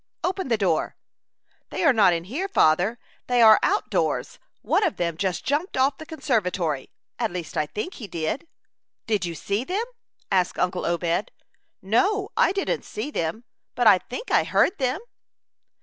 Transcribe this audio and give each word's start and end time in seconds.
"Open 0.23 0.47
the 0.47 0.57
door." 0.57 0.95
"They 1.69 1.83
are 1.83 1.93
not 1.93 2.11
in 2.11 2.23
here, 2.23 2.47
father; 2.47 2.97
they 3.27 3.39
are 3.39 3.59
out 3.61 3.91
doors. 3.91 4.39
One 4.63 4.83
of 4.83 4.97
them 4.97 5.15
just 5.15 5.45
jumped 5.45 5.77
off 5.77 5.99
the 5.99 6.07
conservatory, 6.07 6.89
at 7.19 7.29
least, 7.29 7.55
I 7.55 7.67
think 7.67 7.93
he 7.93 8.07
did." 8.07 8.47
"Did 9.05 9.25
you 9.25 9.35
see 9.35 9.63
them?" 9.63 9.85
asked 10.31 10.57
uncle 10.57 10.87
Obed. 10.87 11.29
"No, 11.83 12.29
I 12.35 12.51
didn't 12.51 12.81
see 12.83 13.11
them, 13.11 13.43
but 13.75 13.85
I 13.85 13.99
think 13.99 14.31
I 14.31 14.43
heard 14.43 14.75
them." 14.79 15.01